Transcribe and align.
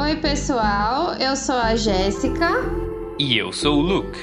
Oi, 0.00 0.16
pessoal, 0.16 1.14
eu 1.14 1.36
sou 1.36 1.54
a 1.56 1.76
Jéssica 1.76 2.48
E 3.18 3.36
eu 3.36 3.52
sou 3.52 3.78
o 3.78 3.82
Luke. 3.82 4.18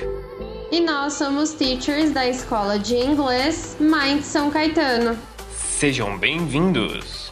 e 0.71 0.79
nós 0.81 1.13
somos 1.13 1.51
teachers 1.53 2.11
da 2.11 2.27
escola 2.27 2.77
de 2.79 2.95
inglês 2.95 3.77
Mind 3.79 4.21
São 4.23 4.49
Caetano. 4.49 5.17
Sejam 5.55 6.17
bem-vindos! 6.17 7.31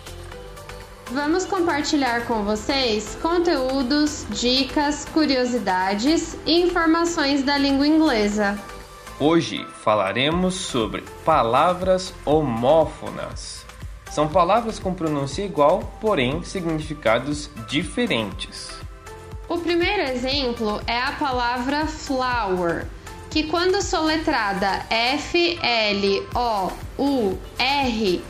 Vamos 1.12 1.46
compartilhar 1.46 2.26
com 2.26 2.44
vocês 2.44 3.18
conteúdos, 3.22 4.26
dicas, 4.30 5.06
curiosidades 5.06 6.38
e 6.46 6.62
informações 6.62 7.44
da 7.44 7.58
língua 7.58 7.88
inglesa. 7.88 8.60
Hoje 9.20 9.66
falaremos 9.84 10.56
sobre 10.56 11.04
palavras 11.24 12.14
homófonas. 12.26 13.65
São 14.16 14.30
palavras 14.30 14.80
com 14.80 14.94
pronúncia 14.94 15.44
igual, 15.44 15.92
porém 16.00 16.42
significados 16.42 17.50
diferentes. 17.68 18.70
O 19.50 19.58
primeiro 19.58 20.04
exemplo 20.04 20.82
é 20.88 20.98
a 20.98 21.12
palavra 21.12 21.86
flower, 21.86 22.88
que 23.30 23.44
quando 23.44 23.82
soletrada 23.82 24.86
F-L-O-U-R 24.90 25.52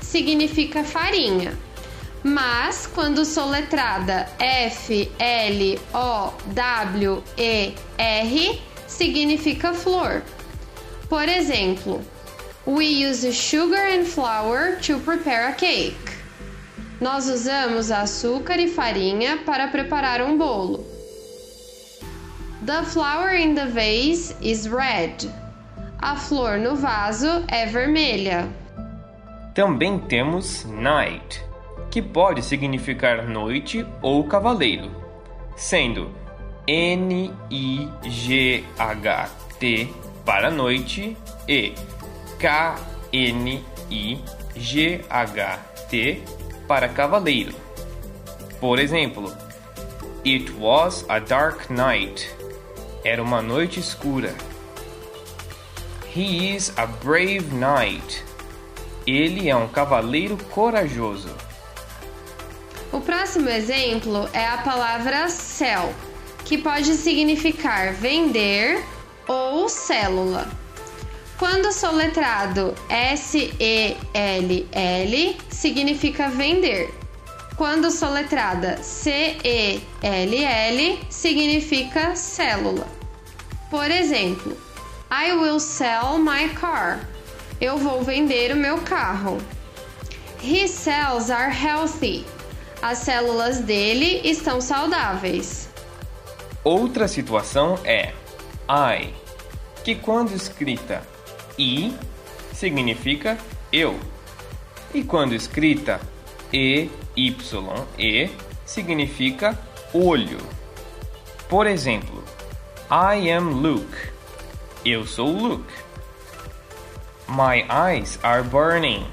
significa 0.02 0.84
farinha, 0.84 1.55
mas 2.23 2.88
quando 2.88 3.23
soletrada 3.23 4.27
F-L-O-W-E-R 4.39 5.11
significa 8.88 9.72
flor. 9.72 10.23
Por 11.08 11.30
exemplo, 11.30 12.02
We 12.65 12.87
use 12.87 13.31
sugar 13.31 13.75
and 13.75 14.07
flour 14.07 14.77
to 14.81 14.99
prepare 14.99 15.49
a 15.49 15.53
cake. 15.53 16.15
Nós 16.99 17.27
usamos 17.29 17.91
açúcar 17.91 18.59
e 18.59 18.67
farinha 18.67 19.38
para 19.45 19.67
preparar 19.67 20.19
um 20.21 20.35
bolo. 20.35 20.83
The 22.66 22.81
flower 22.81 23.35
in 23.35 23.53
the 23.53 23.67
vase 23.67 24.35
is 24.41 24.67
red. 24.67 25.30
A 25.99 26.16
flor 26.16 26.57
no 26.57 26.75
vaso 26.75 27.45
é 27.47 27.67
vermelha. 27.67 28.47
Também 29.53 30.00
temos 30.00 30.66
night, 30.66 31.45
que 31.91 32.02
pode 32.02 32.41
significar 32.41 33.27
noite 33.29 33.85
ou 34.02 34.23
cavaleiro, 34.23 34.89
sendo 35.55 36.09
N-I-G-H-T 36.67 37.45
para 40.25 40.50
noite 40.50 41.16
e 41.47 41.75
K-N-I-G-H-T 42.39 43.14
para 46.67 46.89
cavaleiro. 46.89 47.53
Por 48.59 48.80
exemplo, 48.80 49.31
It 50.25 50.52
was 50.58 51.06
a 51.08 51.19
dark 51.19 51.69
night. 51.69 52.28
Era 53.03 53.22
uma 53.22 53.44
noite 53.44 53.80
escura. 53.80 54.33
He 56.16 56.56
is 56.56 56.73
a 56.78 56.88
brave 56.88 57.53
knight. 57.53 58.23
Ele 59.06 59.47
é 59.47 59.56
um 59.56 59.67
cavaleiro 59.67 60.36
corajoso. 60.50 61.30
O 62.91 63.00
próximo 63.02 63.50
exemplo 63.50 64.28
é 64.33 64.47
a 64.47 64.58
palavra 64.58 65.30
cell, 65.30 65.94
que 66.44 66.58
pode 66.58 66.95
significar 66.95 67.94
vender 67.94 68.83
ou 69.28 69.69
célula. 69.69 70.47
Quando 71.38 71.72
soletrado 71.73 72.73
S-E-L-L, 72.89 73.97
significa 75.50 76.30
vender. 76.30 76.94
Quando 77.58 77.91
soletrada 77.91 78.81
C-E-L-L, 78.81 79.80
significa 81.09 82.16
célula. 82.16 82.88
Por 83.69 83.91
exemplo, 83.91 84.56
I 85.11 85.33
will 85.33 85.59
sell 85.59 86.18
my 86.18 86.47
car. 86.53 87.06
Eu 87.59 87.78
vou 87.78 88.02
vender 88.02 88.53
o 88.53 88.56
meu 88.56 88.78
carro. 88.78 89.38
His 90.41 90.72
cells 90.72 91.29
are 91.29 91.53
healthy. 91.53 92.25
As 92.81 93.00
células 93.00 93.59
dele 93.59 94.22
estão 94.23 94.62
saudáveis. 94.62 95.67
Outra 96.63 97.09
situação 97.09 97.78
é 97.84 98.13
I, 98.69 99.13
que 99.84 99.96
quando 99.96 100.34
escrita 100.34 101.06
I 101.57 101.93
significa 102.53 103.38
eu, 103.71 103.99
e 104.93 105.03
quando 105.03 105.33
escrita 105.33 105.99
E 106.53 106.89
Y 107.16 107.85
E 107.97 108.29
significa 108.66 109.57
olho. 109.93 110.39
Por 111.49 111.67
exemplo, 111.67 112.23
I 112.89 113.29
am 113.31 113.61
Luke. 113.61 113.95
Eu 114.83 115.05
sou 115.05 115.31
Luke. 115.31 115.73
My 117.27 117.66
eyes 117.69 118.19
are 118.23 118.43
burning. 118.43 119.05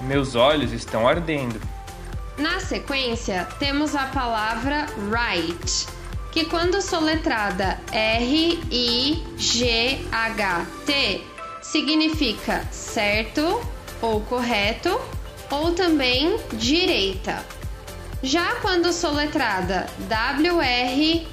Meus 0.00 0.34
olhos 0.34 0.72
estão 0.72 1.08
ardendo. 1.08 1.60
Na 2.38 2.60
sequência, 2.60 3.46
temos 3.58 3.94
a 3.94 4.06
palavra 4.06 4.86
right, 5.10 5.86
que 6.30 6.46
quando 6.46 6.80
soletrada 6.80 7.78
R-I-G-H-T 7.92 8.52
significa 11.62 12.66
certo 12.70 13.60
ou 14.00 14.20
correto 14.22 15.00
ou 15.50 15.72
também 15.72 16.36
direita. 16.52 17.44
Já 18.22 18.56
quando 18.56 18.92
soletrada 18.92 19.86
W-R-I-T-E 20.08 21.24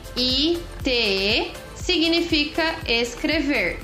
significa 1.75 2.75
escrever. 2.88 3.79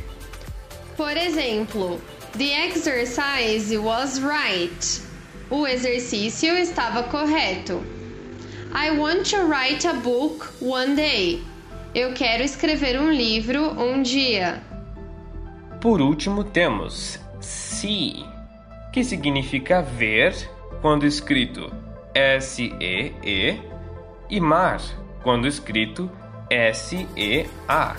Por 0.96 1.18
exemplo, 1.18 2.00
The 2.38 2.52
exercise 2.52 3.78
was 3.78 4.20
right. 4.20 5.02
O 5.50 5.66
exercício 5.66 6.58
estava 6.58 7.04
correto. 7.04 7.82
I 8.74 8.92
want 8.92 9.30
to 9.30 9.46
write 9.46 9.88
a 9.88 9.94
book 9.94 10.46
one 10.60 10.98
day. 10.98 11.42
Eu 11.94 12.12
quero 12.12 12.44
escrever 12.44 13.00
um 13.00 13.10
livro 13.10 13.72
um 13.82 14.02
dia. 14.04 14.62
Por 15.82 16.02
último, 16.02 16.44
temos 16.44 17.20
see, 17.42 18.26
que 18.92 19.04
significa 19.04 19.82
ver 19.82 20.34
quando 20.82 21.06
escrito 21.06 21.72
S-E-E, 22.14 23.60
e 24.30 24.40
mar 24.40 24.82
quando 25.22 25.48
escrito 25.48 26.10
S-E-A. 26.50 27.96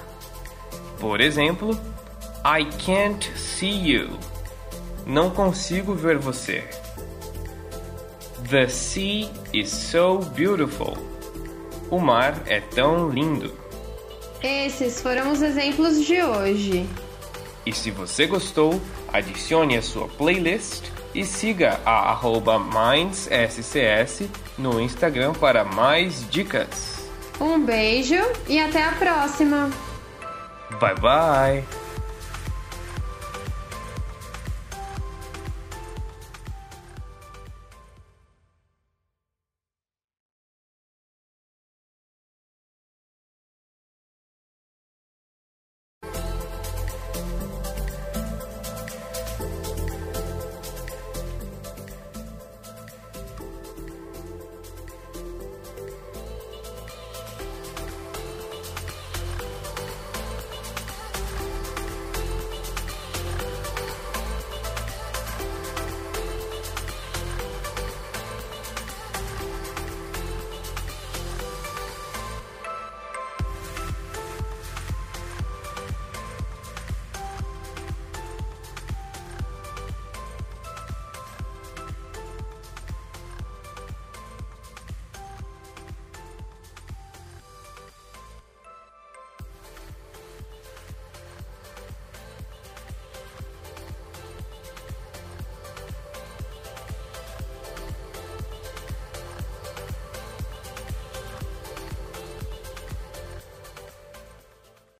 Por 0.98 1.20
exemplo, 1.20 1.78
I 2.44 2.64
can't 2.84 3.30
see 3.36 3.92
you. 3.92 4.10
Não 5.06 5.30
consigo 5.30 5.94
ver 5.94 6.18
você. 6.18 6.64
The 8.48 8.68
sea 8.68 9.28
is 9.52 9.68
so 9.68 10.20
beautiful. 10.34 10.96
O 11.90 11.98
mar 11.98 12.42
é 12.46 12.60
tão 12.60 13.10
lindo. 13.10 13.52
Esses 14.42 15.02
foram 15.02 15.32
os 15.32 15.42
exemplos 15.42 16.04
de 16.04 16.22
hoje. 16.22 16.86
E 17.66 17.72
se 17.72 17.90
você 17.90 18.26
gostou, 18.26 18.80
adicione 19.12 19.76
a 19.76 19.82
sua 19.82 20.06
playlist 20.06 20.84
e 21.12 21.24
siga 21.24 21.80
a 21.84 22.10
arroba 22.10 22.58
MindsSCS 22.58 24.28
no 24.56 24.80
Instagram 24.80 25.32
para 25.32 25.64
mais 25.64 26.28
dicas. 26.30 27.10
Um 27.40 27.58
beijo 27.64 28.22
e 28.48 28.58
até 28.60 28.84
a 28.84 28.92
próxima! 28.92 29.70
Bye 30.80 30.94
bye! 31.00 31.85